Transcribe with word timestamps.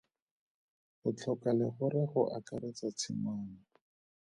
O 1.07 1.09
tlhoka 1.17 1.49
legora 1.59 2.01
go 2.11 2.21
akaretsa 2.37 2.87
tshingwana. 2.97 3.59